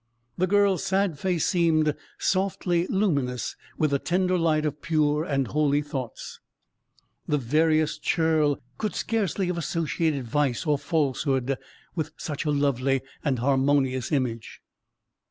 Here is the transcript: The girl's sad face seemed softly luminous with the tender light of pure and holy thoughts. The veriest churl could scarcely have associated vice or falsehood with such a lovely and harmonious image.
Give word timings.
The 0.35 0.47
girl's 0.47 0.83
sad 0.83 1.19
face 1.19 1.45
seemed 1.45 1.93
softly 2.17 2.87
luminous 2.87 3.55
with 3.77 3.91
the 3.91 3.99
tender 3.99 4.35
light 4.35 4.65
of 4.65 4.81
pure 4.81 5.23
and 5.23 5.45
holy 5.49 5.83
thoughts. 5.83 6.39
The 7.27 7.37
veriest 7.37 8.01
churl 8.01 8.59
could 8.79 8.95
scarcely 8.95 9.45
have 9.45 9.59
associated 9.59 10.25
vice 10.27 10.65
or 10.65 10.79
falsehood 10.79 11.55
with 11.93 12.13
such 12.17 12.45
a 12.45 12.49
lovely 12.49 13.01
and 13.23 13.37
harmonious 13.37 14.11
image. 14.11 14.63